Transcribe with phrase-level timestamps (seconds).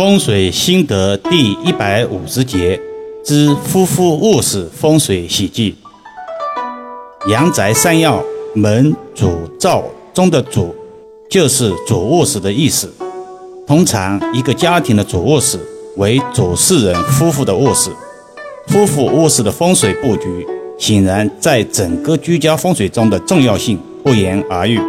[0.00, 2.80] 风水心得第一百五十节
[3.22, 5.74] 之夫妇卧室风水喜忌。
[7.28, 8.24] 阳宅三要，
[8.54, 9.84] 门、主、灶
[10.14, 10.74] 中的主
[11.28, 12.90] 就是主卧室的意思。
[13.66, 15.60] 通常一个家庭的主卧室
[15.98, 17.90] 为主事人夫妇的卧室，
[18.68, 20.46] 夫妇卧室的风水布局，
[20.78, 24.80] 显然在整个居家风水中的重要性不言而喻。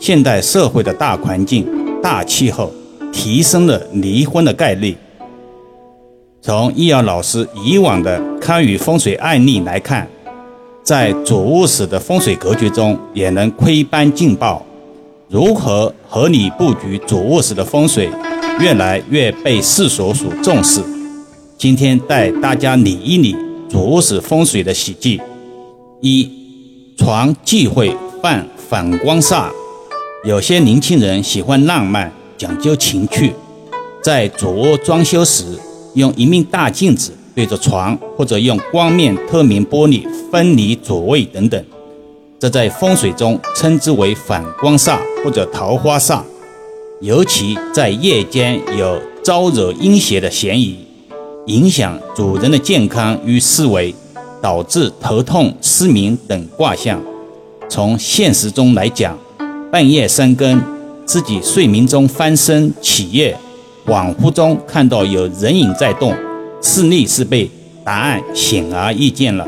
[0.00, 1.64] 现代社会的大环境、
[2.02, 2.72] 大气候。
[3.14, 4.96] 提升了离婚的概率。
[6.42, 10.06] 从易遥老师以往的堪舆风水案例来看，
[10.82, 14.62] 在主卧室的风水格局中也能窥斑进豹。
[15.30, 18.10] 如何合理布局主卧室的风水，
[18.60, 20.82] 越来越被世俗所重视。
[21.56, 23.34] 今天带大家理一理
[23.70, 25.18] 主卧室风水的喜忌：
[26.02, 26.30] 一、
[26.98, 29.48] 床忌讳犯反光煞。
[30.24, 32.12] 有些年轻人喜欢浪漫。
[32.36, 33.32] 讲究情趣，
[34.02, 35.44] 在主卧装修时，
[35.94, 41.64] 用一面大镜子对着床，或者用光面透明玻璃分离主位等等，
[42.38, 46.20] 这在风水中称之为反光煞或者桃花煞，
[47.00, 50.76] 尤其在夜间有招惹阴邪的嫌疑，
[51.46, 53.94] 影响主人的健康与思维，
[54.42, 57.00] 导致头痛、失眠等卦象。
[57.68, 59.18] 从现实中来讲，
[59.70, 60.73] 半夜三更。
[61.06, 63.36] 自己睡眠中翻身起夜，
[63.86, 66.14] 恍惚中看到有人影在动，
[66.62, 67.50] 是利是弊？
[67.84, 69.46] 答案显而易见了。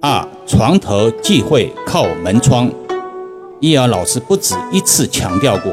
[0.00, 2.68] 二床头忌讳靠门窗。
[3.60, 5.72] 易儿老师不止一次强调过，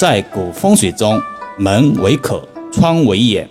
[0.00, 1.20] 在古风水中，
[1.56, 3.48] 门为口，窗为眼。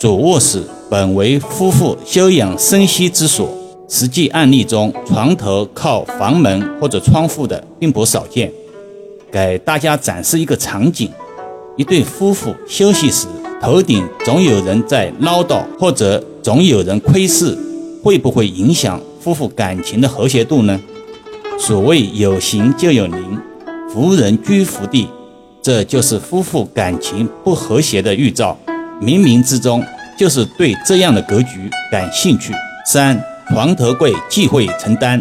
[0.00, 3.48] 主卧室本为夫妇休养生息之所，
[3.88, 8.50] 实际案例中，床头靠房门或者窗户的并不少见。
[9.34, 11.10] 给大家展示一个场景：
[11.76, 13.26] 一对夫妇休息时，
[13.60, 17.58] 头顶总有人在唠叨，或者总有人窥视，
[18.00, 20.80] 会不会影响夫妇感情的和谐度呢？
[21.58, 23.40] 所谓有形就有灵，
[23.92, 25.08] 福人居福地，
[25.60, 28.56] 这就是夫妇感情不和谐的预兆。
[29.02, 29.84] 冥冥之中，
[30.16, 32.52] 就是对这样的格局感兴趣。
[32.86, 35.20] 三，床头柜忌讳承担。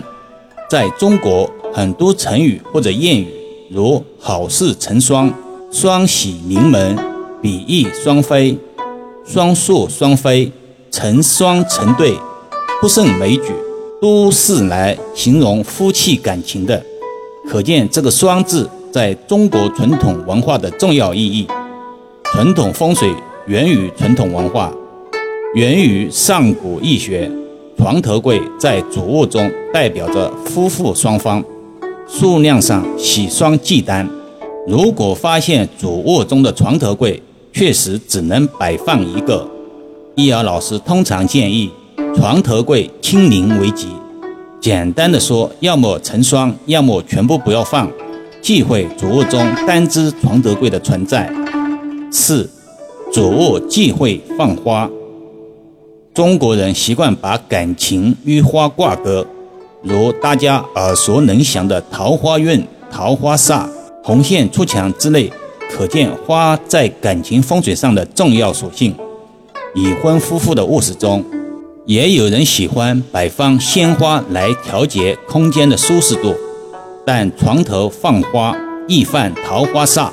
[0.69, 3.27] 在中国，很多成语或者谚语。
[3.73, 5.33] 如好事成双、
[5.71, 6.95] 双喜临门、
[7.41, 8.57] 比翼双飞、
[9.25, 10.51] 双宿双飞、
[10.91, 12.13] 成双成对，
[12.79, 13.51] 不胜枚举，
[13.99, 16.81] 都是来形容夫妻感情的。
[17.49, 21.47] 可见这个“双”字在中国传统文化的重要意义。
[22.31, 23.13] 传统风水
[23.47, 24.71] 源于传统文化，
[25.55, 27.29] 源于上古易学。
[27.75, 31.43] 床头柜在主卧中代表着夫妇双方。
[32.07, 34.07] 数量上喜双忌单。
[34.67, 37.21] 如果发现主卧中的床头柜
[37.51, 39.47] 确实只能摆放一个，
[40.15, 41.69] 易遥老师通常建议
[42.15, 43.87] 床头柜清零为吉。
[44.61, 47.91] 简单的说，要么成双，要么全部不要放，
[48.41, 51.29] 忌讳主卧中单只床头柜的存在。
[52.11, 52.49] 四，
[53.11, 54.89] 主卧忌讳放花。
[56.13, 59.25] 中国人习惯把感情与花挂钩。
[59.83, 63.67] 如大家耳熟能详的桃花运、桃花煞、
[64.01, 65.29] 红线出墙之类，
[65.69, 68.95] 可见花在感情风水上的重要属性。
[69.75, 71.21] 已婚夫妇的卧室中，
[71.85, 76.33] 也有人喜欢摆放鲜花来调节空间的舒适度，
[77.05, 78.55] 但床头放花
[78.87, 80.09] 易犯桃花煞，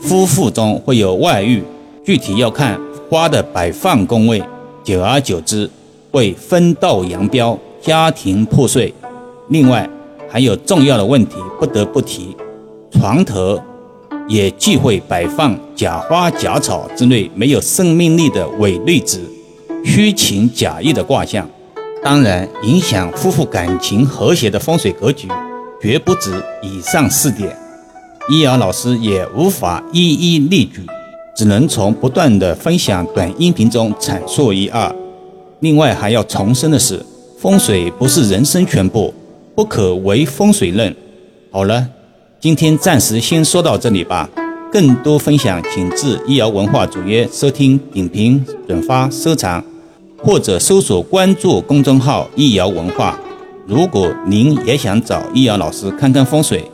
[0.00, 1.64] 夫妇中会有外遇。
[2.04, 4.40] 具体要看花的摆放宫位，
[4.84, 5.68] 久而久之
[6.12, 8.94] 会分道扬镳，家庭破碎。
[9.50, 9.88] 另外，
[10.28, 12.36] 还有重要的问题不得不提，
[12.92, 13.60] 床头
[14.28, 19.18] 也忌讳摆放假花假草之类没有生命力的伪绿植、
[19.84, 21.48] 虚情假意的卦象。
[22.00, 25.26] 当然，影响夫妇感情和谐的风水格局，
[25.82, 27.52] 绝不止以上四点。
[28.28, 30.86] 易遥老师也无法一一列举，
[31.34, 34.94] 只能从不断的分享短音频中阐述一二。
[35.58, 37.04] 另外，还要重申的是，
[37.36, 39.12] 风水不是人生全部。
[39.60, 40.96] 不可为风水论。
[41.50, 41.86] 好了，
[42.40, 44.26] 今天暂时先说到这里吧。
[44.72, 49.62] 更多分享，请至易瑶文化主页收听、点评、转发、收藏，
[50.16, 53.20] 或者搜索关注公众号“易瑶文化”。
[53.68, 56.64] 如果您也想找易瑶老师看看风水，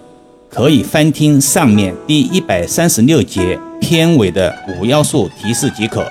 [0.49, 6.07] 可以翻听上面第一百三十六节片尾的五要素提示即可。